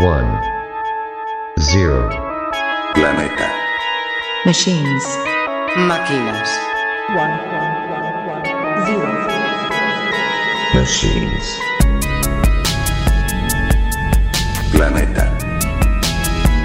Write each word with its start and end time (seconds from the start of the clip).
one, 0.00 0.40
zero. 1.60 2.08
Planeta. 2.94 3.48
Machines. 4.44 5.04
Máquinas. 5.76 6.48
One, 7.14 7.30
one, 7.52 7.72
one, 7.90 8.08
one, 8.26 8.44
zero. 8.86 9.08
Machines. 10.74 11.58
Planeta. 14.72 15.24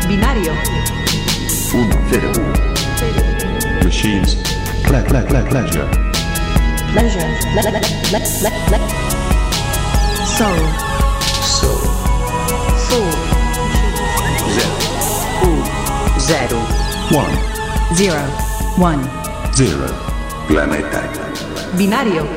Binario. 0.07 0.53
Uno, 1.73 1.95
zero. 2.09 2.31
zero. 2.97 3.83
Machines. 3.83 4.35
Pla, 4.83 5.01
pla, 5.03 5.21
pla, 5.21 5.43
pleasure. 5.43 5.87
Pleasure. 6.93 7.27
Pla, 7.53 7.61
pla, 7.61 7.79
pla, 8.09 8.19
pla, 8.39 8.51
pla. 8.67 8.79
Soul. 10.25 10.87
Soul. 11.41 12.07
Soul. 12.87 13.16
Zero. 16.27 16.59
1, 17.09 17.95
Zero. 17.95 18.19
One. 18.77 19.01
0. 19.55 19.87
Planeta. 20.47 21.01
Binario. 21.77 22.36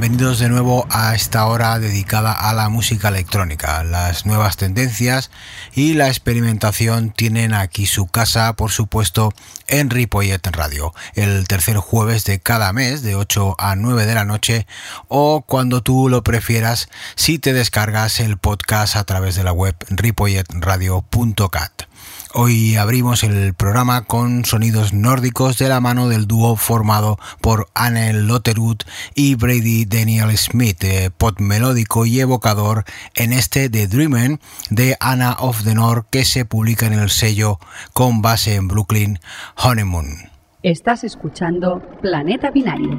Bienvenidos 0.00 0.38
de 0.38 0.48
nuevo 0.48 0.86
a 0.88 1.14
esta 1.14 1.44
hora 1.44 1.78
dedicada 1.78 2.32
a 2.32 2.54
la 2.54 2.70
música 2.70 3.08
electrónica. 3.08 3.84
Las 3.84 4.24
nuevas 4.24 4.56
tendencias 4.56 5.30
y 5.74 5.92
la 5.92 6.08
experimentación 6.08 7.10
tienen 7.10 7.52
aquí 7.52 7.84
su 7.84 8.06
casa, 8.06 8.54
por 8.54 8.70
supuesto, 8.70 9.34
en 9.68 9.90
Ripollet 9.90 10.40
Radio, 10.52 10.94
el 11.16 11.46
tercer 11.46 11.76
jueves 11.76 12.24
de 12.24 12.40
cada 12.40 12.72
mes 12.72 13.02
de 13.02 13.14
8 13.14 13.56
a 13.58 13.76
9 13.76 14.06
de 14.06 14.14
la 14.14 14.24
noche 14.24 14.66
o 15.08 15.42
cuando 15.42 15.82
tú 15.82 16.08
lo 16.08 16.24
prefieras 16.24 16.88
si 17.14 17.38
te 17.38 17.52
descargas 17.52 18.20
el 18.20 18.38
podcast 18.38 18.96
a 18.96 19.04
través 19.04 19.34
de 19.34 19.44
la 19.44 19.52
web 19.52 19.76
ripolletradio.cat. 19.90 21.89
Hoy 22.32 22.76
abrimos 22.76 23.24
el 23.24 23.54
programa 23.54 24.04
con 24.04 24.44
sonidos 24.44 24.92
nórdicos 24.92 25.58
de 25.58 25.68
la 25.68 25.80
mano 25.80 26.08
del 26.08 26.28
dúo 26.28 26.54
formado 26.54 27.18
por 27.40 27.66
Anne 27.74 28.12
Lotterud 28.12 28.76
y 29.16 29.34
Brady 29.34 29.84
Daniel 29.84 30.36
Smith, 30.38 30.84
eh, 30.84 31.10
pop 31.10 31.40
melódico 31.40 32.06
y 32.06 32.20
evocador 32.20 32.84
en 33.16 33.32
este 33.32 33.68
The 33.68 33.88
Dreamer 33.88 34.38
de 34.70 34.96
Anna 35.00 35.32
of 35.40 35.64
the 35.64 35.74
North 35.74 36.06
que 36.10 36.24
se 36.24 36.44
publica 36.44 36.86
en 36.86 36.92
el 36.92 37.10
sello 37.10 37.58
con 37.94 38.22
base 38.22 38.54
en 38.54 38.68
Brooklyn 38.68 39.18
Honeymoon. 39.56 40.30
Estás 40.62 41.02
escuchando 41.02 41.82
Planeta 42.00 42.52
Binario. 42.52 42.96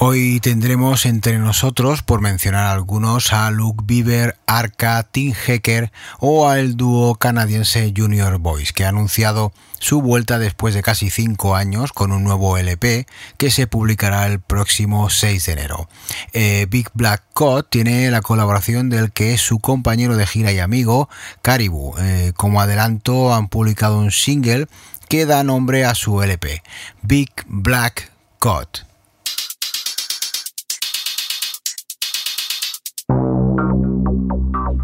Hoy 0.00 0.38
tendremos 0.38 1.06
entre 1.06 1.40
nosotros, 1.40 2.04
por 2.04 2.20
mencionar 2.20 2.66
algunos, 2.66 3.32
a 3.32 3.50
Luke 3.50 3.82
Bieber, 3.84 4.36
Arca, 4.46 5.02
Tim 5.02 5.34
Hecker 5.34 5.90
o 6.20 6.48
al 6.48 6.76
dúo 6.76 7.16
canadiense 7.16 7.92
Junior 7.96 8.38
Boys, 8.38 8.72
que 8.72 8.84
ha 8.84 8.90
anunciado 8.90 9.52
su 9.80 10.00
vuelta 10.00 10.38
después 10.38 10.74
de 10.74 10.82
casi 10.82 11.10
cinco 11.10 11.56
años 11.56 11.92
con 11.92 12.12
un 12.12 12.22
nuevo 12.22 12.56
LP 12.56 13.08
que 13.38 13.50
se 13.50 13.66
publicará 13.66 14.28
el 14.28 14.38
próximo 14.38 15.10
6 15.10 15.46
de 15.46 15.52
enero. 15.52 15.88
Eh, 16.32 16.68
Big 16.70 16.90
Black 16.94 17.24
Cod 17.34 17.64
tiene 17.64 18.08
la 18.12 18.22
colaboración 18.22 18.90
del 18.90 19.10
que 19.10 19.34
es 19.34 19.40
su 19.40 19.58
compañero 19.58 20.16
de 20.16 20.28
gira 20.28 20.52
y 20.52 20.60
amigo, 20.60 21.08
Caribou. 21.42 21.96
Eh, 21.98 22.32
como 22.36 22.60
adelanto, 22.60 23.34
han 23.34 23.48
publicado 23.48 23.98
un 23.98 24.12
single 24.12 24.68
que 25.08 25.26
da 25.26 25.42
nombre 25.42 25.84
a 25.84 25.96
su 25.96 26.22
LP, 26.22 26.62
Big 27.02 27.32
Black 27.48 28.12
Cod. 28.38 28.87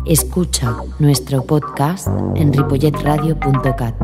Escucha 0.07 0.77
nuestro 0.99 1.43
podcast 1.45 2.09
en 2.37 2.53
ripolletradio.cat. 2.53 3.95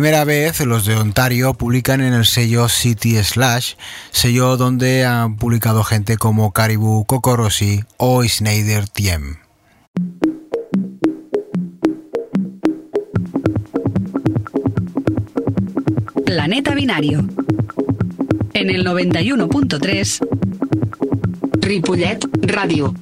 primera 0.00 0.24
vez, 0.24 0.58
los 0.60 0.86
de 0.86 0.96
Ontario 0.96 1.52
publican 1.52 2.00
en 2.00 2.14
el 2.14 2.24
sello 2.24 2.70
City 2.70 3.22
Slash, 3.22 3.74
sello 4.10 4.56
donde 4.56 5.04
han 5.04 5.36
publicado 5.36 5.84
gente 5.84 6.16
como 6.16 6.54
Caribou 6.54 7.04
Cocorossi 7.04 7.82
o 7.98 8.24
Schneider 8.24 8.88
Tiem. 8.88 9.36
Planeta 16.24 16.74
Binario. 16.74 17.26
En 18.54 18.70
el 18.70 18.86
91.3 18.86 20.18
Ripollet 21.60 22.20
Ràdio. 22.40 22.94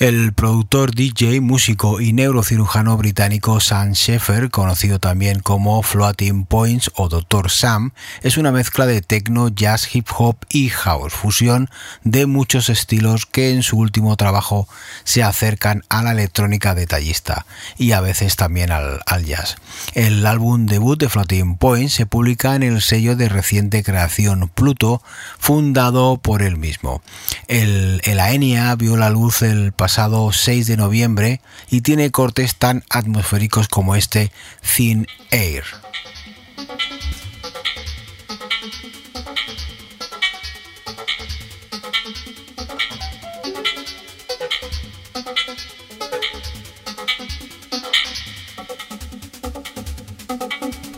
El 0.00 0.32
productor, 0.32 0.92
DJ, 0.92 1.40
músico 1.40 2.00
y 2.00 2.12
neurocirujano 2.12 2.96
británico 2.96 3.60
Sam 3.60 3.92
Sheffer, 3.92 4.50
conocido 4.50 4.98
también 4.98 5.38
como 5.38 5.80
Floating 5.84 6.46
Points 6.46 6.90
o 6.96 7.08
Dr. 7.08 7.48
Sam, 7.48 7.92
es 8.22 8.36
una 8.36 8.50
mezcla 8.50 8.86
de 8.86 9.02
techno, 9.02 9.50
jazz, 9.50 9.94
hip 9.94 10.08
hop 10.18 10.36
y 10.48 10.68
house, 10.68 11.12
fusión 11.12 11.70
de 12.02 12.26
muchos 12.26 12.70
estilos 12.70 13.24
que 13.24 13.50
en 13.50 13.62
su 13.62 13.78
último 13.78 14.16
trabajo 14.16 14.68
se 15.04 15.22
acercan 15.22 15.84
a 15.88 16.02
la 16.02 16.10
electrónica 16.10 16.74
detallista 16.74 17.46
y 17.78 17.92
a 17.92 18.00
veces 18.00 18.34
también 18.34 18.72
al, 18.72 19.00
jazz. 19.24 19.54
El 19.94 20.26
álbum 20.26 20.66
debut 20.66 20.98
de 20.98 21.08
Floating 21.08 21.56
Points 21.56 21.94
se 21.94 22.04
publica 22.04 22.56
en 22.56 22.64
el 22.64 22.82
sello 22.82 23.14
de 23.14 23.28
reciente 23.28 23.84
creación 23.84 24.50
Pluto, 24.52 25.02
fundado 25.38 26.16
por 26.16 26.42
él 26.42 26.56
mismo. 26.56 27.00
El, 27.46 28.00
el 28.02 28.18
AENIA 28.18 28.74
vio 28.74 28.96
la 28.96 29.08
luz 29.08 29.42
el 29.42 29.70
pasado 29.70 29.93
6 30.32 30.66
de 30.66 30.76
noviembre 30.76 31.40
y 31.70 31.82
tiene 31.82 32.10
cortes 32.10 32.56
tan 32.56 32.82
atmosféricos 32.90 33.68
como 33.68 33.94
este 33.94 34.32
Thin 34.60 35.06
Air. 35.30 35.62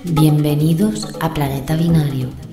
Bienvenidos 0.05 1.09
a 1.21 1.35
Planeta 1.35 1.77
Binario. 1.77 2.46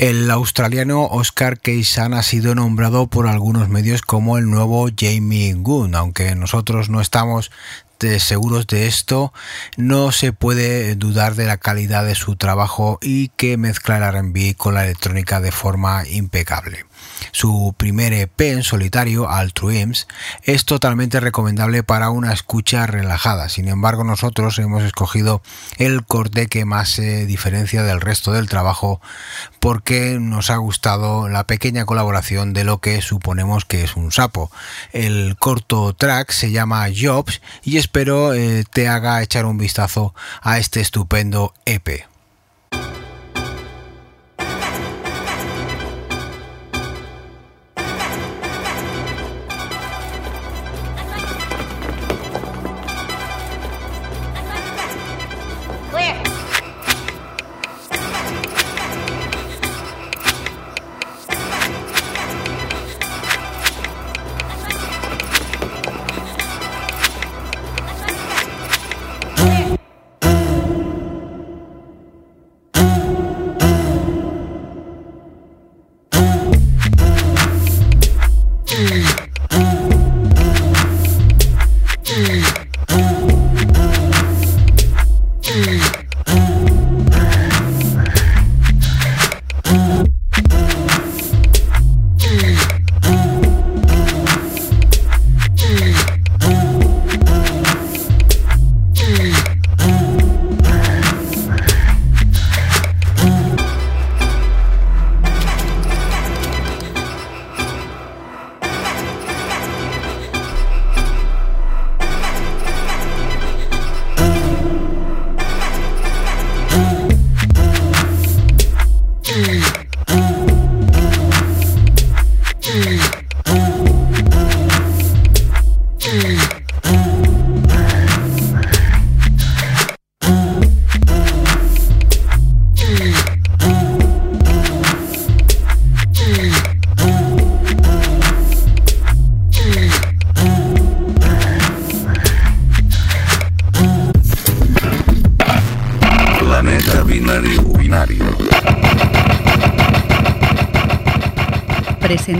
El 0.00 0.30
australiano 0.30 1.04
Oscar 1.04 1.58
Keysan 1.58 2.14
ha 2.14 2.22
sido 2.22 2.54
nombrado 2.54 3.08
por 3.08 3.26
algunos 3.26 3.68
medios 3.68 4.00
como 4.00 4.38
el 4.38 4.48
nuevo 4.48 4.88
Jamie 4.98 5.52
Goon, 5.52 5.94
aunque 5.94 6.34
nosotros 6.34 6.88
no 6.88 7.02
estamos 7.02 7.50
seguros 8.18 8.66
de 8.66 8.86
esto, 8.86 9.32
no 9.76 10.12
se 10.12 10.32
puede 10.32 10.94
dudar 10.94 11.34
de 11.34 11.46
la 11.46 11.58
calidad 11.58 12.04
de 12.04 12.14
su 12.14 12.36
trabajo 12.36 12.98
y 13.02 13.28
que 13.28 13.56
mezcla 13.56 13.98
el 13.98 14.12
RB 14.12 14.56
con 14.56 14.74
la 14.74 14.84
electrónica 14.84 15.40
de 15.40 15.52
forma 15.52 16.06
impecable. 16.08 16.86
su 17.32 17.74
primer 17.76 18.12
EP 18.12 18.40
en 18.40 18.62
solitario, 18.62 19.28
Altruims, 19.28 20.08
es 20.42 20.64
totalmente 20.64 21.20
recomendable 21.20 21.82
para 21.82 22.10
una 22.10 22.32
escucha 22.32 22.86
relajada. 22.86 23.48
Sin 23.48 23.68
embargo, 23.68 24.04
nosotros 24.04 24.58
hemos 24.58 24.82
escogido 24.82 25.42
el 25.78 26.04
corte 26.04 26.46
que 26.46 26.64
más 26.64 26.90
se 26.90 27.26
diferencia 27.26 27.82
del 27.82 28.00
resto 28.00 28.32
del 28.32 28.48
trabajo 28.48 29.00
porque 29.60 30.18
nos 30.18 30.50
ha 30.50 30.56
gustado 30.56 31.28
la 31.28 31.44
pequeña 31.44 31.84
colaboración 31.84 32.52
de 32.52 32.64
lo 32.64 32.78
que 32.78 33.00
suponemos 33.02 33.64
que 33.64 33.84
es 33.84 33.96
un 33.96 34.12
sapo. 34.12 34.50
El 34.92 35.36
corto 35.38 35.94
track 35.94 36.30
se 36.30 36.50
llama 36.50 36.86
Jobs 36.94 37.40
y 37.62 37.76
espero 37.90 38.34
eh, 38.34 38.62
te 38.72 38.86
haga 38.86 39.20
echar 39.20 39.46
un 39.46 39.58
vistazo 39.58 40.14
a 40.42 40.58
este 40.58 40.80
estupendo 40.80 41.54
EP. 41.64 42.06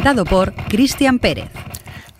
Presentado 0.00 0.24
por 0.24 0.54
Cristian 0.70 1.18
Pérez. 1.18 1.50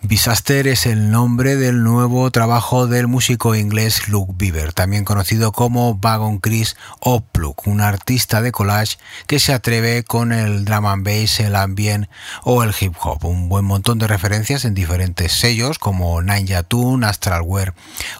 Disaster 0.03 0.67
es 0.67 0.85
el 0.85 1.09
nombre 1.09 1.55
del 1.55 1.81
nuevo 1.83 2.29
trabajo 2.29 2.85
del 2.85 3.07
músico 3.07 3.55
inglés 3.55 4.07
Luke 4.07 4.33
Bieber, 4.35 4.71
también 4.71 5.03
conocido 5.03 5.51
como 5.51 5.97
Wagon 5.99 6.37
Chris 6.37 6.75
o 6.99 7.21
Plug, 7.21 7.50
un 7.65 7.81
artista 7.81 8.41
de 8.41 8.51
collage 8.51 8.97
que 9.27 9.39
se 9.39 9.53
atreve 9.53 10.03
con 10.03 10.31
el 10.31 10.65
drum 10.65 10.85
and 10.85 11.05
bass, 11.05 11.39
el 11.39 11.55
ambient 11.55 12.07
o 12.43 12.63
el 12.63 12.73
hip 12.79 12.95
hop. 13.01 13.25
Un 13.25 13.49
buen 13.49 13.65
montón 13.65 13.99
de 13.99 14.07
referencias 14.07 14.65
en 14.65 14.73
diferentes 14.73 15.31
sellos 15.31 15.79
como 15.79 16.21
Ninja 16.21 16.63
Tune, 16.63 17.05
Astralware 17.05 17.73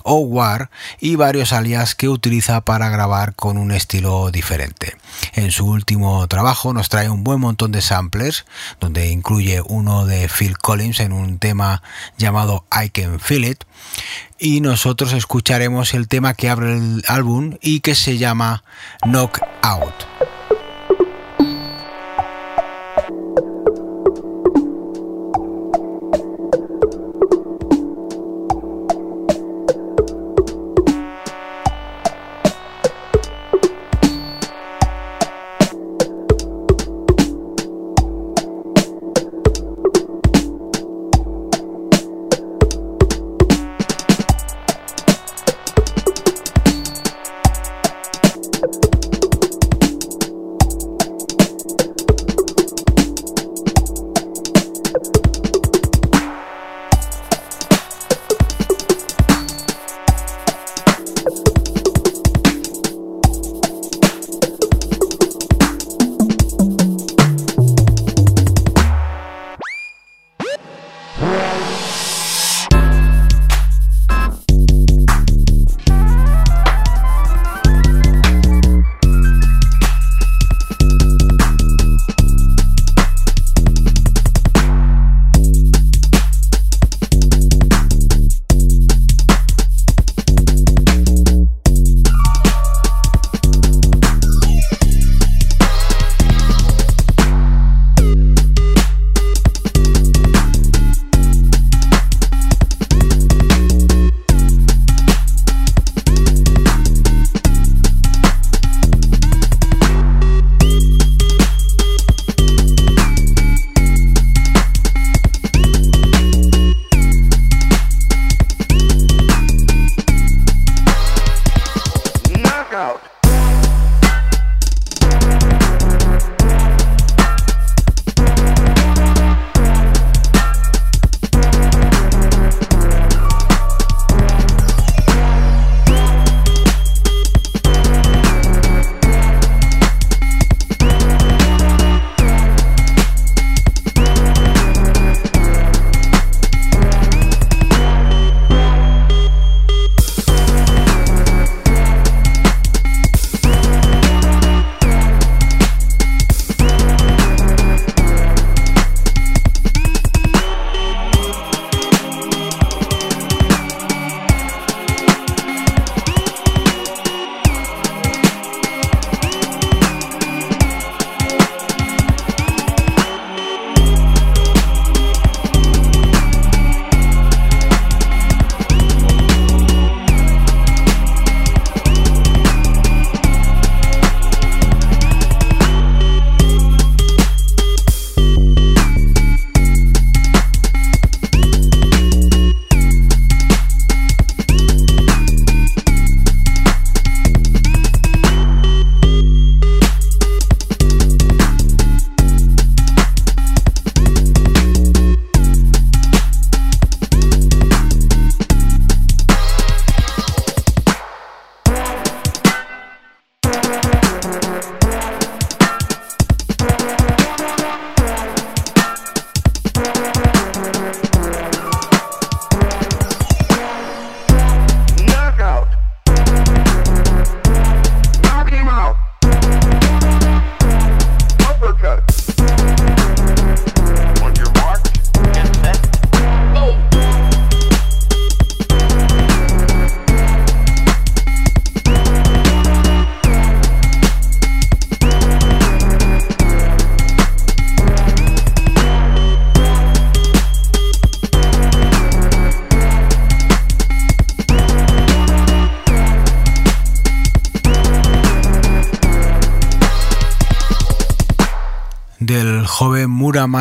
o 0.03 0.19
War 0.19 0.69
y 0.99 1.15
varios 1.15 1.53
alias 1.53 1.95
que 1.95 2.09
utiliza 2.09 2.61
para 2.61 2.89
grabar 2.89 3.35
con 3.35 3.57
un 3.57 3.71
estilo 3.71 4.31
diferente. 4.31 4.95
En 5.33 5.51
su 5.51 5.65
último 5.65 6.27
trabajo 6.27 6.73
nos 6.73 6.89
trae 6.89 7.09
un 7.09 7.23
buen 7.23 7.39
montón 7.39 7.71
de 7.71 7.81
samplers, 7.81 8.45
donde 8.79 9.09
incluye 9.09 9.61
uno 9.61 10.05
de 10.05 10.27
Phil 10.27 10.57
Collins 10.57 10.99
en 10.99 11.13
un 11.13 11.39
tema 11.39 11.83
llamado 12.17 12.65
I 12.71 12.89
Can 12.89 13.19
Feel 13.19 13.45
It 13.45 13.63
y 14.39 14.61
nosotros 14.61 15.13
escucharemos 15.13 15.93
el 15.93 16.07
tema 16.07 16.33
que 16.33 16.49
abre 16.49 16.73
el 16.73 17.03
álbum 17.07 17.57
y 17.61 17.81
que 17.81 17.95
se 17.95 18.17
llama 18.17 18.63
Knock 19.03 19.39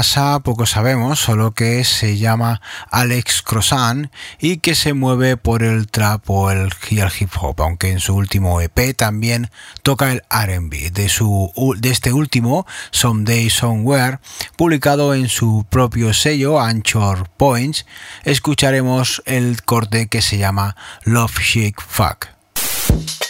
Poco 0.01 0.65
sabemos, 0.65 1.21
solo 1.21 1.53
que 1.53 1.85
se 1.85 2.17
llama 2.17 2.63
Alex 2.91 3.43
Crossan 3.43 4.11
y 4.39 4.57
que 4.57 4.75
se 4.75 4.95
mueve 4.95 5.37
por 5.37 5.63
el 5.63 5.89
trap 5.89 6.23
o 6.31 6.51
el, 6.51 6.71
hip 6.89 7.31
hop, 7.39 7.61
aunque 7.61 7.91
en 7.91 8.01
su 8.01 8.17
último 8.17 8.63
EP 8.63 8.97
también 8.97 9.51
toca 9.83 10.11
el 10.11 10.23
RB. 10.31 10.91
De, 10.91 11.11
su, 11.11 11.53
de 11.79 11.91
este 11.91 12.15
último, 12.15 12.67
Someday 12.93 13.51
Somewhere, 13.51 14.21
publicado 14.57 15.13
en 15.13 15.29
su 15.29 15.67
propio 15.69 16.15
sello 16.15 16.59
Anchor 16.59 17.29
Points, 17.37 17.85
escucharemos 18.25 19.23
el 19.27 19.63
corte 19.65 20.09
que 20.09 20.23
se 20.23 20.39
llama 20.39 20.77
Love 21.05 21.41
Shake 21.41 21.81
Fuck. 21.83 23.30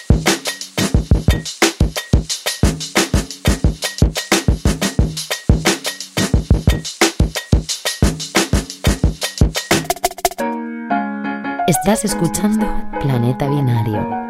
Estás 11.71 12.05
escuchando 12.05 12.67
Planeta 13.01 13.49
Binario. 13.49 14.30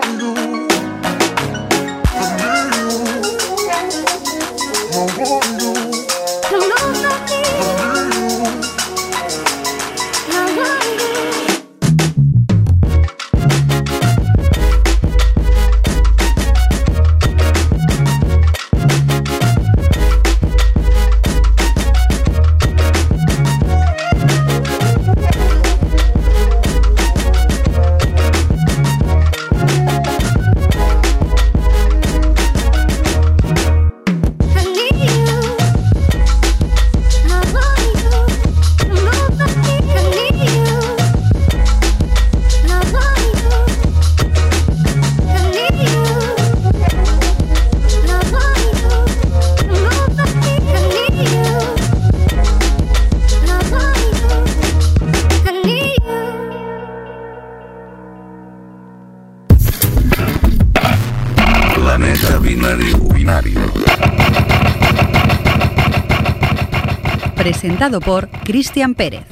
por 67.89 68.29
Cristian 68.29 68.93
Pérez. 68.93 69.25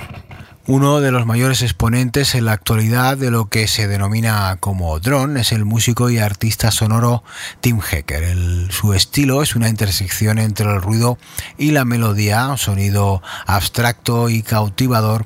Uno 0.65 1.01
de 1.01 1.12
los 1.12 1.27
mayores 1.27 1.62
exponentes 1.62 2.33
en 2.33 2.45
la 2.45 2.53
actualidad 2.53 3.15
de 3.15 3.29
lo 3.29 3.47
que 3.47 3.67
se 3.67 3.88
denomina 3.88 4.57
como 4.59 4.99
drone 4.99 5.41
es 5.41 5.51
el 5.51 5.65
músico 5.65 6.09
y 6.09 6.17
artista 6.17 6.71
sonoro 6.71 7.23
Tim 7.62 7.79
Hecker. 7.79 8.23
Su 8.69 8.93
estilo 8.93 9.41
es 9.43 9.55
una 9.55 9.69
intersección 9.69 10.39
entre 10.39 10.71
el 10.71 10.82
ruido 10.82 11.17
y 11.58 11.71
la 11.71 11.86
melodía, 11.86 12.47
un 12.47 12.58
sonido 12.58 13.21
abstracto 13.45 14.29
y 14.29 14.41
cautivador 14.41 15.25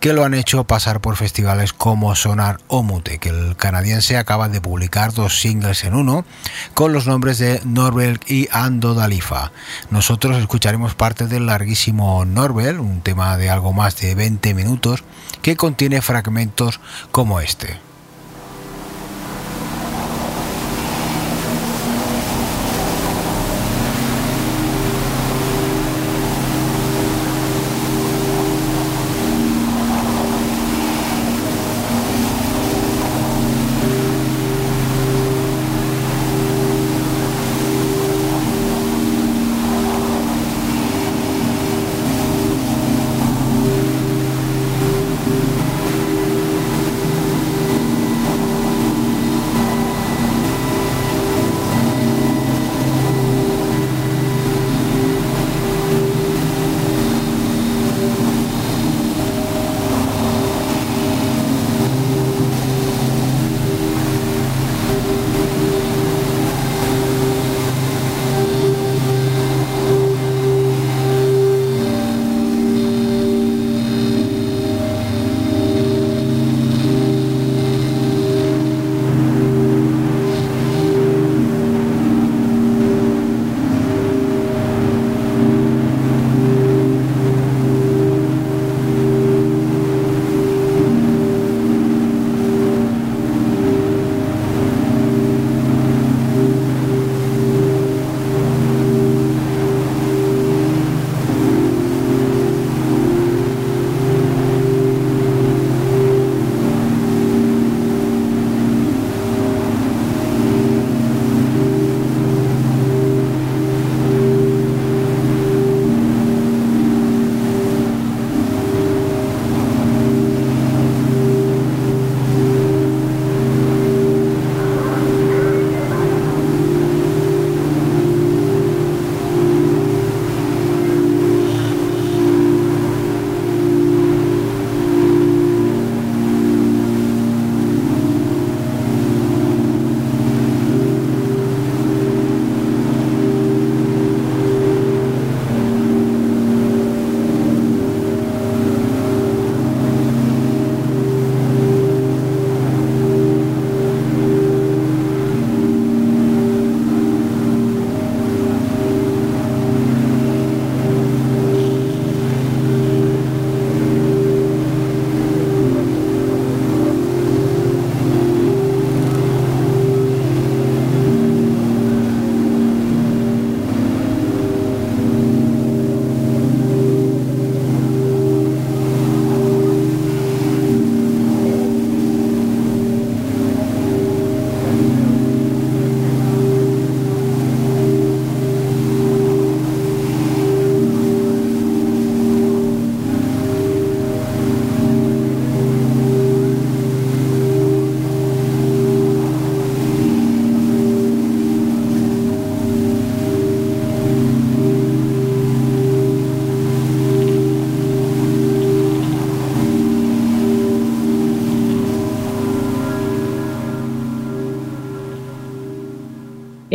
que 0.00 0.12
lo 0.12 0.24
han 0.24 0.34
hecho 0.34 0.64
pasar 0.64 1.00
por 1.00 1.16
festivales 1.16 1.72
como 1.72 2.14
Sonar 2.14 2.58
o 2.68 2.82
que 3.02 3.28
El 3.28 3.56
canadiense 3.56 4.16
acaba 4.16 4.48
de 4.48 4.60
publicar 4.60 5.12
dos 5.12 5.40
singles 5.40 5.84
en 5.84 5.94
uno 5.94 6.24
con 6.74 6.92
los 6.92 7.06
nombres 7.06 7.38
de 7.38 7.60
Norbel 7.64 8.20
y 8.26 8.48
Ando 8.50 8.94
Dalifa. 8.94 9.52
Nosotros 9.90 10.36
escucharemos 10.36 10.94
parte 10.94 11.26
del 11.26 11.46
larguísimo 11.46 12.24
Norbel, 12.24 12.80
un 12.80 13.00
tema 13.00 13.36
de 13.36 13.50
algo 13.50 13.72
más 13.72 13.96
de 13.96 14.14
20 14.14 14.54
minutos 14.54 15.04
que 15.40 15.56
contiene 15.56 16.02
fragmentos 16.02 16.80
como 17.10 17.40
este. 17.40 17.91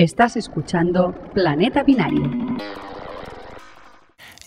Estás 0.08 0.38
escuchando 0.38 1.12
Planeta 1.34 1.84
Binario. 1.84 2.32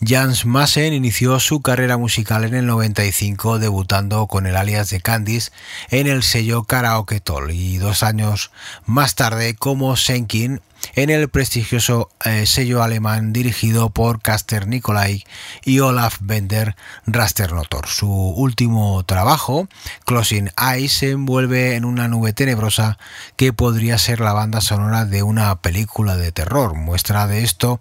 Jans 0.00 0.46
Massen 0.46 0.94
inició 0.94 1.38
su 1.38 1.60
carrera 1.60 1.98
musical 1.98 2.44
en 2.44 2.54
el 2.54 2.64
95 2.64 3.58
debutando 3.58 4.26
con 4.26 4.46
el 4.46 4.56
alias 4.56 4.88
de 4.88 5.02
Candice 5.02 5.52
en 5.90 6.06
el 6.06 6.22
sello 6.22 6.64
Karaoke 6.64 7.20
Toll 7.20 7.50
y 7.50 7.76
dos 7.76 8.02
años 8.02 8.50
más 8.86 9.16
tarde 9.16 9.54
como 9.54 9.96
Senkin 9.96 10.62
en 10.94 11.10
el 11.10 11.28
prestigioso 11.28 12.10
eh, 12.24 12.46
sello 12.46 12.82
alemán 12.82 13.32
dirigido 13.32 13.90
por 13.90 14.20
Caster 14.20 14.66
Nicolai 14.66 15.24
y 15.64 15.80
Olaf 15.80 16.16
Bender 16.20 16.76
Rasternotor. 17.06 17.86
Su 17.86 18.10
último 18.10 19.02
trabajo, 19.04 19.68
Closing 20.04 20.50
Eyes, 20.56 20.92
se 20.92 21.10
envuelve 21.10 21.76
en 21.76 21.84
una 21.84 22.08
nube 22.08 22.32
tenebrosa 22.32 22.98
que 23.36 23.52
podría 23.52 23.98
ser 23.98 24.20
la 24.20 24.32
banda 24.32 24.60
sonora 24.60 25.04
de 25.04 25.22
una 25.22 25.60
película 25.60 26.16
de 26.16 26.32
terror. 26.32 26.74
Muestra 26.74 27.26
de 27.26 27.44
esto 27.44 27.80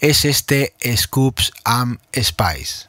es 0.00 0.24
este 0.24 0.74
Scoops 0.96 1.52
Am 1.64 1.98
Spice. 2.14 2.87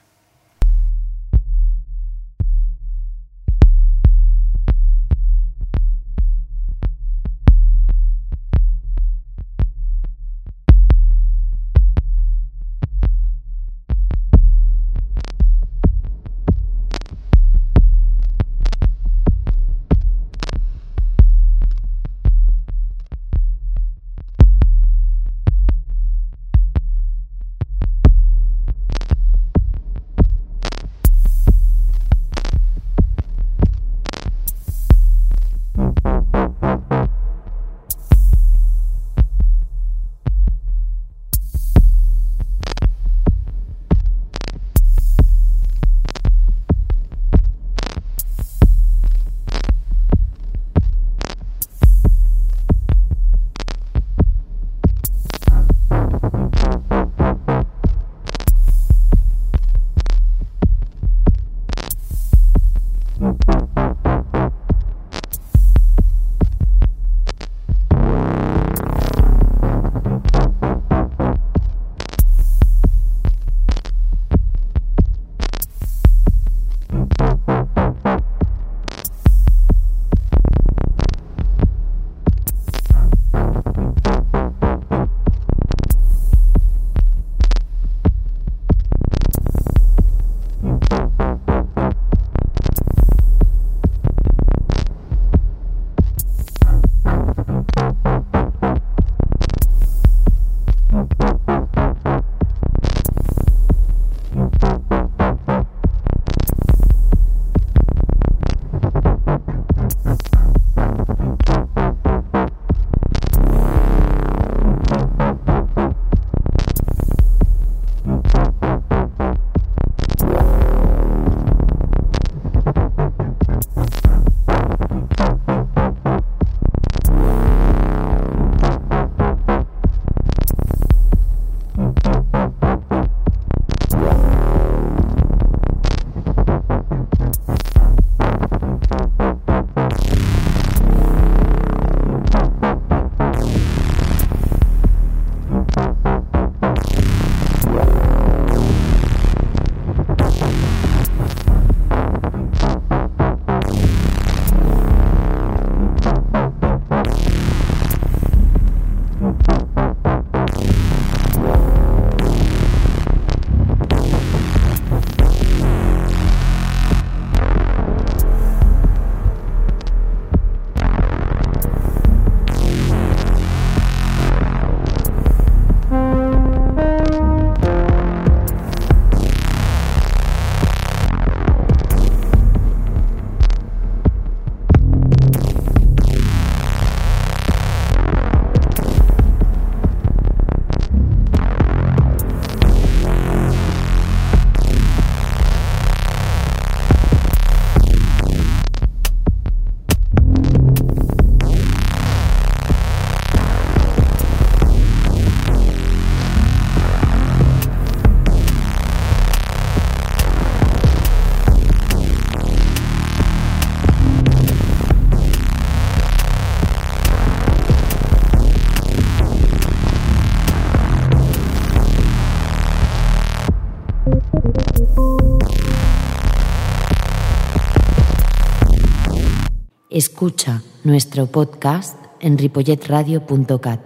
Escucha 230.19 230.61
nuestro 230.83 231.27
podcast 231.27 231.95
en 232.19 232.37
ripolletradio.cat. 232.37 233.79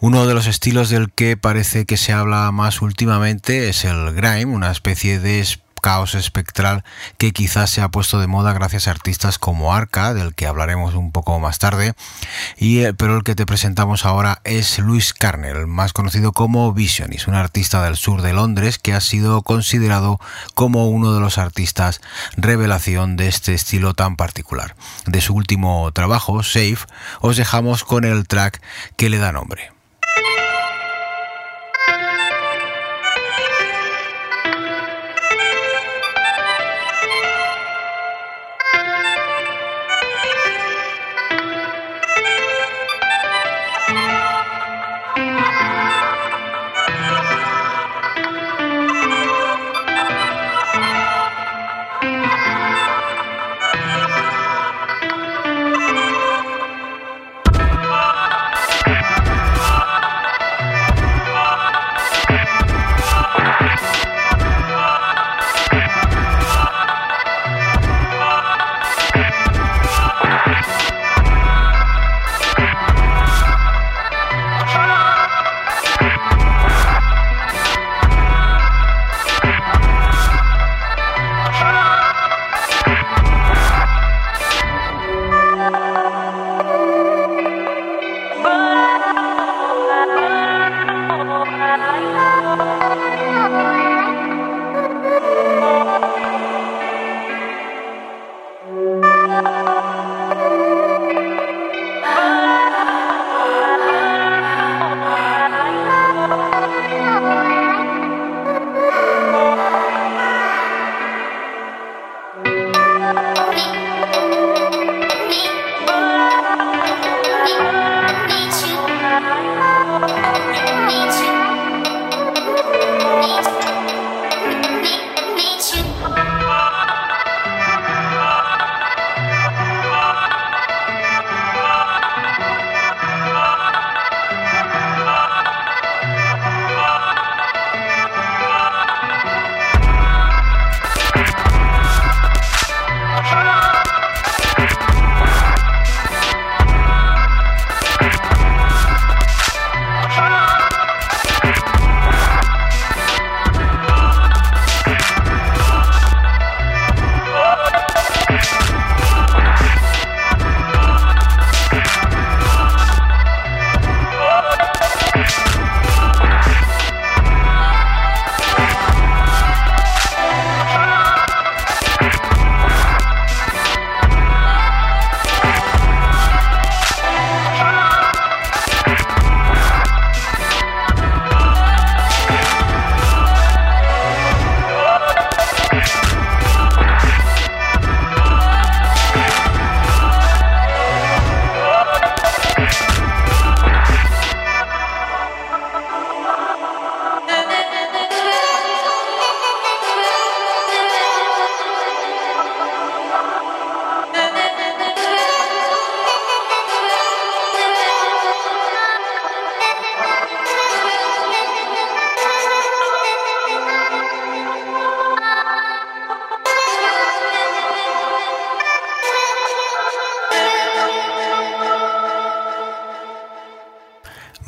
Uno 0.00 0.26
de 0.26 0.34
los 0.34 0.48
estilos 0.48 0.90
del 0.90 1.12
que 1.12 1.36
parece 1.36 1.86
que 1.86 1.96
se 1.96 2.12
habla 2.12 2.50
más 2.50 2.82
últimamente 2.82 3.68
es 3.68 3.84
el 3.84 4.12
grime, 4.12 4.46
una 4.46 4.72
especie 4.72 5.20
de 5.20 5.38
caos 5.80 6.14
espectral 6.14 6.84
que 7.18 7.32
quizás 7.32 7.70
se 7.70 7.82
ha 7.82 7.88
puesto 7.88 8.20
de 8.20 8.26
moda 8.26 8.52
gracias 8.52 8.88
a 8.88 8.90
artistas 8.90 9.38
como 9.38 9.74
Arca, 9.74 10.14
del 10.14 10.34
que 10.34 10.46
hablaremos 10.46 10.94
un 10.94 11.12
poco 11.12 11.38
más 11.40 11.58
tarde, 11.58 11.94
y, 12.56 12.80
eh, 12.80 12.94
pero 12.94 13.16
el 13.16 13.24
que 13.24 13.34
te 13.34 13.46
presentamos 13.46 14.04
ahora 14.04 14.40
es 14.44 14.78
Luis 14.78 15.12
Carnell, 15.12 15.66
más 15.66 15.92
conocido 15.92 16.32
como 16.32 16.72
Visionis, 16.72 17.26
un 17.26 17.34
artista 17.34 17.82
del 17.82 17.96
sur 17.96 18.22
de 18.22 18.32
Londres 18.32 18.78
que 18.78 18.94
ha 18.94 19.00
sido 19.00 19.42
considerado 19.42 20.20
como 20.54 20.88
uno 20.88 21.12
de 21.12 21.20
los 21.20 21.38
artistas 21.38 22.00
revelación 22.36 23.16
de 23.16 23.28
este 23.28 23.54
estilo 23.54 23.94
tan 23.94 24.16
particular. 24.16 24.76
De 25.06 25.20
su 25.20 25.34
último 25.34 25.90
trabajo, 25.92 26.42
Safe, 26.42 26.78
os 27.20 27.36
dejamos 27.36 27.84
con 27.84 28.04
el 28.04 28.26
track 28.26 28.60
que 28.96 29.08
le 29.08 29.18
da 29.18 29.32
nombre. 29.32 29.79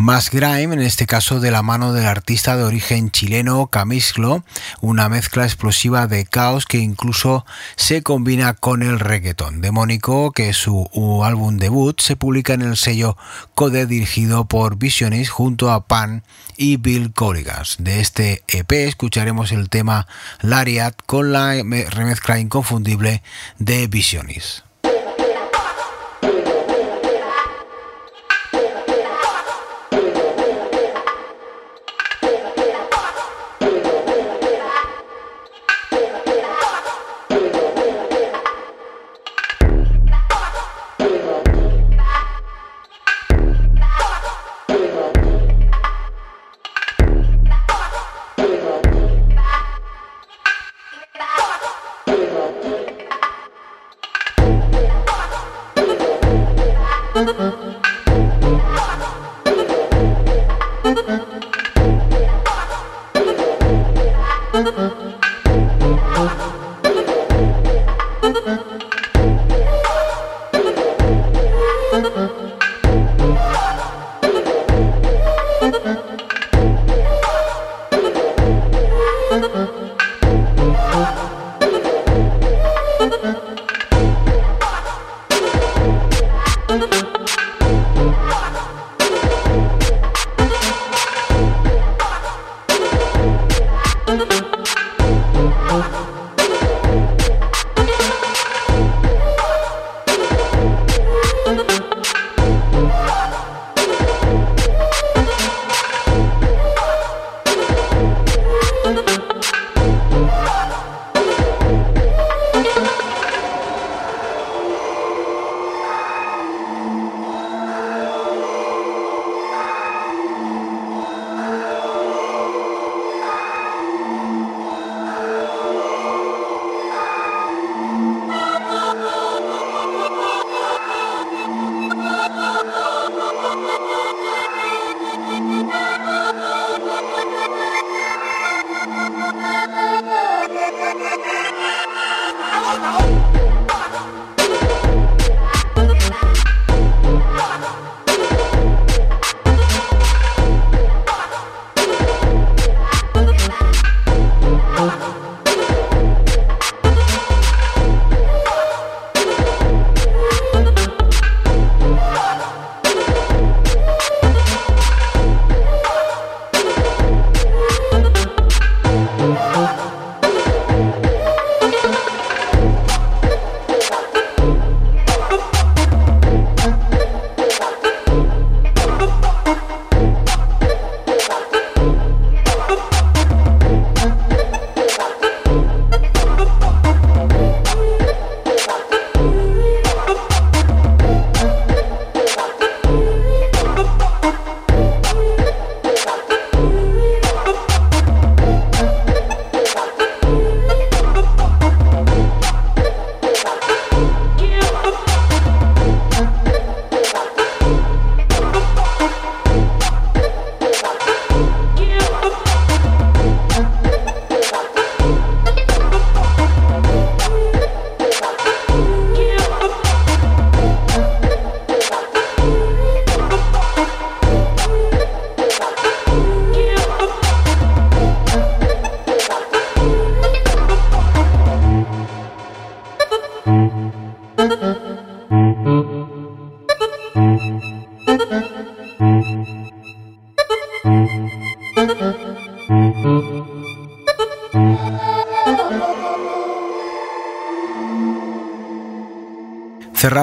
Más 0.03 0.33
grime, 0.33 0.75
en 0.75 0.83
este 0.83 1.07
caso 1.07 1.39
de 1.39 1.53
la 1.53 1.63
mano 1.63 1.93
del 1.93 2.07
artista 2.07 2.57
de 2.57 2.65
origen 2.65 3.13
chileno 3.13 3.69
Camislo, 3.69 4.43
una 4.81 5.09
mezcla 5.09 5.45
explosiva 5.45 6.09
de 6.09 6.25
caos 6.25 6.67
que 6.67 6.79
incluso 6.79 7.47
se 7.77 8.03
combina 8.03 8.55
con 8.55 8.83
el 8.83 8.99
reggaeton. 8.99 9.61
Demónico, 9.61 10.33
que 10.33 10.55
su 10.55 10.89
álbum 11.25 11.57
debut 11.57 12.01
se 12.01 12.17
publica 12.17 12.53
en 12.53 12.63
el 12.63 12.77
sello 12.77 13.17
Code 13.55 13.87
dirigido 13.87 14.45
por 14.47 14.77
Visionis 14.77 15.31
junto 15.31 15.71
a 15.71 15.87
Pan 15.87 16.25
y 16.57 16.79
Bill 16.79 17.13
Corrigas. 17.13 17.77
De 17.79 18.01
este 18.01 18.43
EP 18.49 18.73
escucharemos 18.73 19.53
el 19.53 19.69
tema 19.69 20.09
Lariat 20.41 20.97
con 21.07 21.31
la 21.31 21.53
remezcla 21.53 22.41
inconfundible 22.41 23.23
de 23.61 23.87
Visionis. 23.87 24.65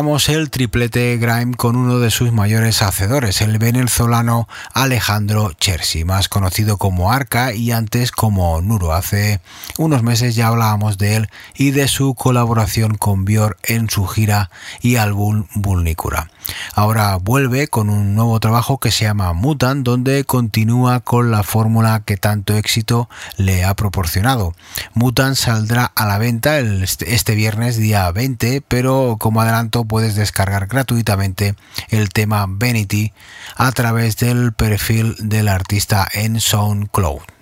El 0.10 0.50
triplete 0.50 1.18
Grime 1.18 1.56
con 1.56 1.76
uno 1.76 2.00
de 2.00 2.10
sus 2.10 2.32
mayores 2.32 2.82
hacedores, 2.82 3.42
el 3.42 3.60
venezolano 3.60 4.50
Alejandro 4.74 5.54
Chersi, 5.54 6.04
más 6.04 6.28
conocido 6.28 6.78
como 6.78 7.12
Arca 7.12 7.54
y 7.54 7.72
antes 7.72 8.12
como 8.12 8.60
Nuro. 8.60 8.92
Hace 8.92 9.40
unos 9.78 10.02
meses 10.02 10.36
ya 10.36 10.48
hablábamos 10.48 10.98
de 10.98 11.16
él 11.16 11.30
y 11.56 11.72
de 11.72 11.88
su 11.88 12.16
colaboración 12.16 12.98
con 12.98 13.24
Bior 13.24 13.58
en 13.64 13.88
su 13.88 14.08
gira 14.08 14.50
y 14.82 14.96
álbum 14.96 15.46
Vulnicura. 15.54 16.32
Ahora 16.74 17.18
vuelve 17.18 17.68
con 17.68 17.90
un 17.90 18.16
nuevo 18.16 18.40
trabajo 18.40 18.80
que 18.80 18.92
se 18.92 19.06
llama 19.06 19.34
Mutant, 19.34 19.86
donde 19.86 20.24
continúa 20.24 21.00
con 21.00 21.32
la 21.32 21.44
fórmula 21.44 22.04
que 22.06 22.18
tanto 22.18 22.56
éxito 22.56 23.10
le 23.38 23.64
ha 23.64 23.74
proporcionado. 23.76 24.54
Mutant 24.94 25.36
saldrá 25.36 25.86
a 25.96 26.06
la 26.06 26.18
venta 26.18 26.60
este, 26.60 27.36
viernes 27.36 27.78
día 27.78 28.12
20, 28.12 28.62
pero 28.68 29.18
como 29.20 29.42
adelanto 29.42 29.86
puedes 29.86 30.16
descargar 30.16 30.68
gratuitamente 30.68 31.56
el 31.90 32.10
tema 32.10 32.46
Vanity 32.48 33.14
a 33.56 33.72
través 33.72 34.18
del 34.18 34.54
perfil 34.54 35.16
del 35.20 35.48
artista 35.48 36.08
en 36.14 36.40
SoundCloud. 36.40 37.39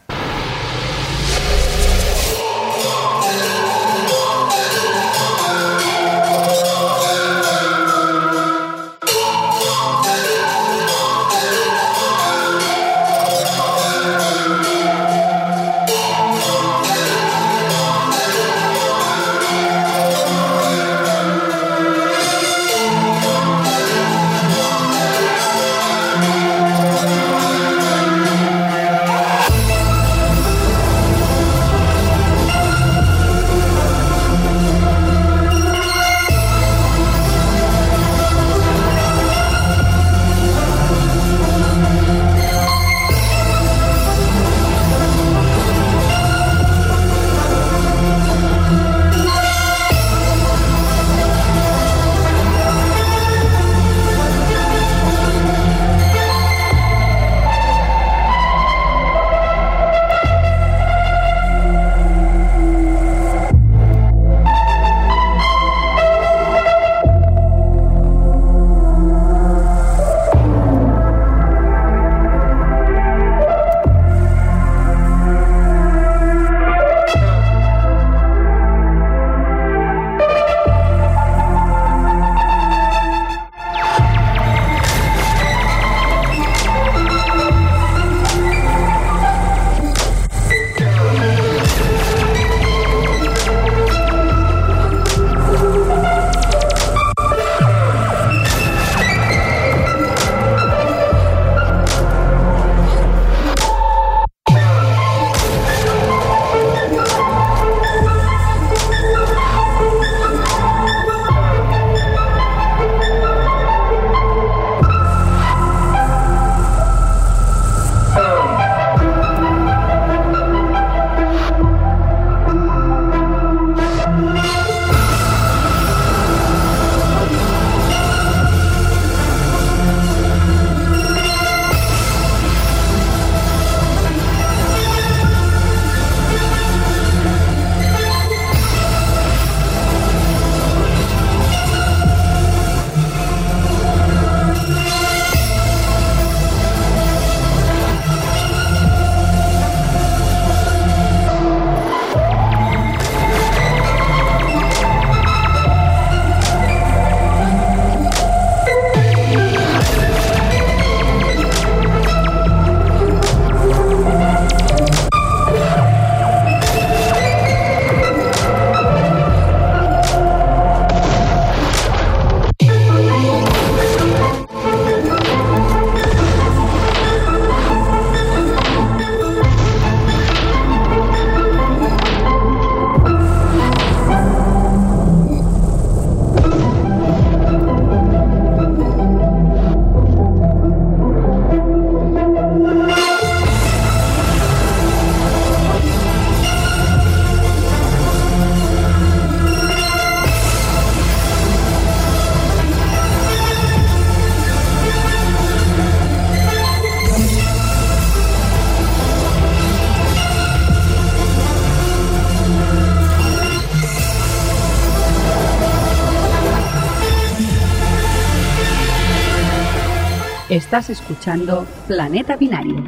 Estás 220.68 220.90
escuchando 220.90 221.66
Planeta 221.88 222.36
Binario. 222.36 222.84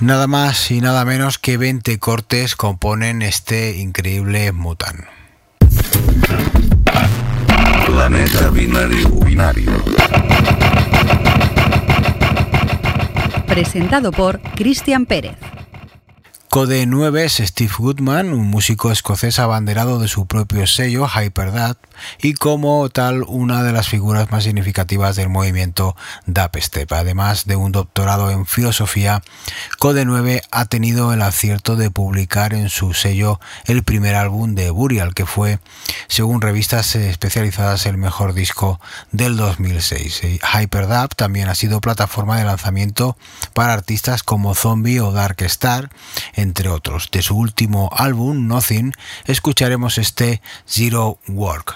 Nada 0.00 0.26
más 0.26 0.70
y 0.70 0.82
nada 0.82 1.02
menos 1.06 1.38
que 1.38 1.56
20 1.56 1.98
cortes 1.98 2.56
componen 2.56 3.22
este 3.22 3.78
increíble 3.78 4.52
Mutan. 4.52 5.06
Planeta 7.86 8.50
Binario. 8.50 9.08
Binario. 9.24 9.72
Presentado 13.46 14.12
por 14.12 14.38
Cristian 14.54 15.06
Pérez. 15.06 15.38
Code 16.52 16.84
9 16.84 17.24
es 17.24 17.38
Steve 17.38 17.72
Goodman, 17.78 18.34
un 18.34 18.46
músico 18.50 18.92
escocés 18.92 19.38
abanderado 19.38 19.98
de 19.98 20.06
su 20.06 20.26
propio 20.26 20.66
sello 20.66 21.08
Hyperdub 21.08 21.78
y 22.20 22.34
como 22.34 22.90
tal 22.90 23.22
una 23.26 23.62
de 23.62 23.72
las 23.72 23.88
figuras 23.88 24.30
más 24.30 24.44
significativas 24.44 25.16
del 25.16 25.30
movimiento 25.30 25.96
dubstep. 26.26 26.92
Además 26.92 27.46
de 27.46 27.56
un 27.56 27.72
doctorado 27.72 28.30
en 28.30 28.44
filosofía, 28.44 29.22
Code 29.78 30.04
9 30.04 30.42
ha 30.50 30.66
tenido 30.66 31.14
el 31.14 31.22
acierto 31.22 31.76
de 31.76 31.90
publicar 31.90 32.52
en 32.52 32.68
su 32.68 32.92
sello 32.92 33.40
el 33.64 33.82
primer 33.82 34.14
álbum 34.14 34.54
de 34.54 34.68
Burial, 34.68 35.14
que 35.14 35.24
fue, 35.24 35.58
según 36.06 36.42
revistas 36.42 36.94
especializadas, 36.96 37.86
el 37.86 37.96
mejor 37.96 38.34
disco 38.34 38.78
del 39.10 39.38
2006. 39.38 40.20
Hyperdub 40.42 41.14
también 41.16 41.48
ha 41.48 41.54
sido 41.54 41.80
plataforma 41.80 42.36
de 42.36 42.44
lanzamiento 42.44 43.16
para 43.54 43.72
artistas 43.72 44.22
como 44.22 44.54
Zombie 44.54 45.00
o 45.00 45.12
Dark 45.12 45.40
Star, 45.44 45.88
entre 46.42 46.68
otros. 46.68 47.08
De 47.10 47.22
su 47.22 47.36
último 47.36 47.90
álbum, 47.96 48.46
Nothing, 48.46 48.92
escucharemos 49.26 49.98
este 49.98 50.42
Zero 50.66 51.18
Work. 51.28 51.74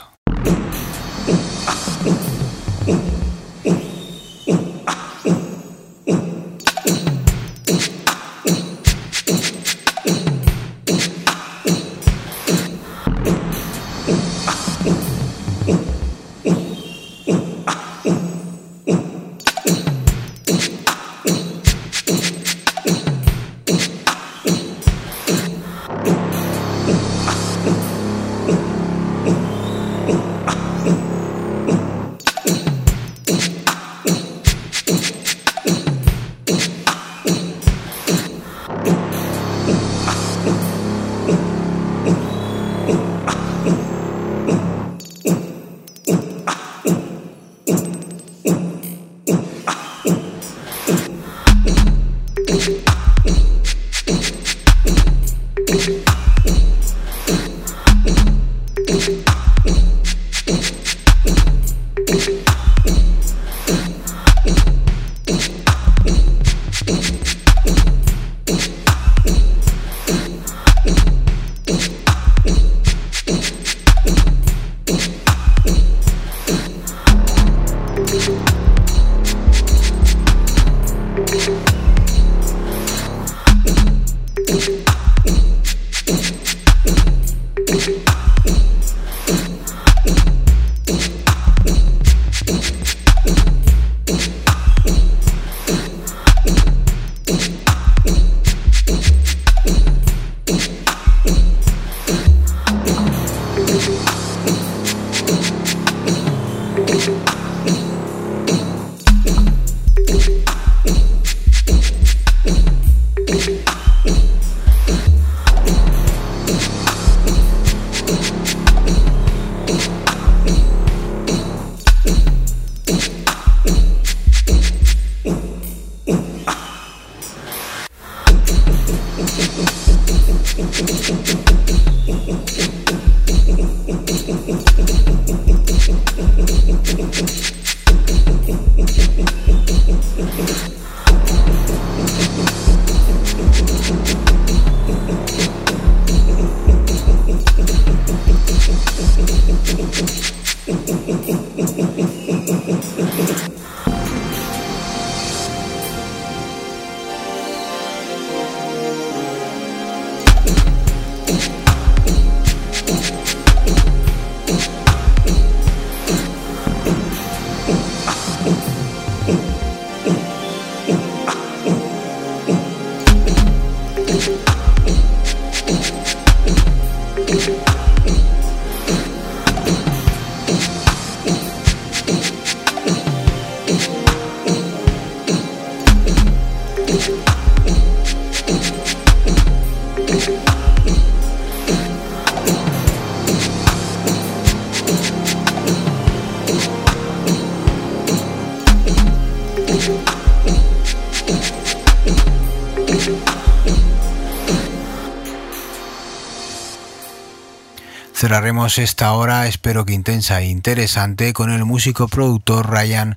Esta 208.66 209.12
hora, 209.12 209.46
espero 209.46 209.86
que 209.86 209.92
intensa 209.92 210.40
e 210.40 210.46
interesante, 210.46 211.32
con 211.32 211.52
el 211.52 211.64
músico 211.64 212.08
productor 212.08 212.68
Ryan 212.68 213.16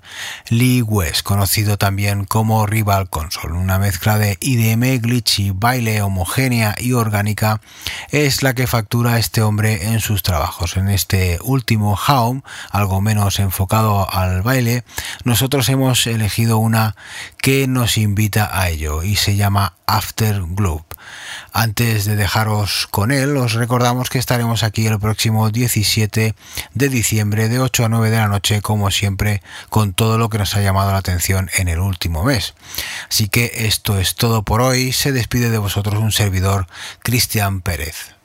Lee 0.50 0.84
West, 0.84 1.24
conocido 1.24 1.76
también 1.76 2.26
como 2.26 2.68
Rival 2.68 3.10
Console. 3.10 3.56
Una 3.56 3.80
mezcla 3.80 4.20
de 4.20 4.38
IDM, 4.40 5.02
glitch 5.02 5.40
y 5.40 5.50
baile 5.50 6.04
homogénea 6.04 6.76
y 6.78 6.94
orgánica 6.94 7.62
es 8.12 8.44
la 8.44 8.54
que 8.54 8.68
factura 8.68 9.18
este 9.18 9.42
hombre 9.42 9.88
en 9.88 10.02
sus 10.02 10.22
trabajos. 10.22 10.78
En 10.78 10.88
este 10.88 11.40
último 11.42 12.00
Home, 12.08 12.44
algo 12.70 13.02
menos 13.02 13.40
enfocado 13.40 14.08
al 14.14 14.44
baile, 14.44 14.84
nosotros 15.24 15.68
hemos 15.70 16.06
elegido 16.06 16.60
una 16.60 16.96
que 17.40 17.68
nos 17.68 17.98
invita 17.98 18.52
a 18.54 18.70
ello 18.70 19.02
y 19.02 19.16
se 19.16 19.36
llama 19.36 19.74
Afterglow. 19.88 20.86
Antes 21.52 22.06
de 22.06 22.16
dejaros 22.16 22.88
con 22.92 23.12
él, 23.12 23.36
os 23.38 23.54
recordamos 23.54 24.10
que 24.10 24.20
estaremos 24.20 24.64
aquí 24.64 24.86
el 24.88 25.00
próximo 25.00 25.50
17 25.50 26.36
de 26.74 26.90
diciembre 26.90 27.50
de 27.50 27.60
8 27.60 27.86
a 27.86 27.90
9 27.90 28.10
de 28.10 28.18
la 28.18 28.28
noche, 28.28 28.62
como 28.62 28.92
siempre, 28.92 29.42
con 29.70 29.94
todo 29.94 30.18
lo 30.18 30.30
que 30.30 30.38
nos 30.38 30.56
ha 30.56 30.62
llamado 30.62 30.92
la 30.92 31.00
atención 31.00 31.50
en 31.58 31.68
el 31.68 31.80
último 31.80 32.24
mes. 32.24 32.54
Así 33.10 33.28
que 33.28 33.52
esto 33.56 33.98
es 33.98 34.16
todo 34.16 34.44
por 34.44 34.62
hoy. 34.62 34.92
Se 34.92 35.12
despide 35.12 35.50
de 35.50 35.58
vosotros 35.58 35.96
un 35.96 36.12
servidor, 36.12 36.68
Cristian 37.02 37.62
Pérez. 37.62 38.19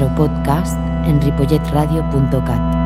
Nuestro 0.00 0.14
podcast 0.16 0.78
en 1.04 1.20
ripolletradio.cat. 1.20 2.79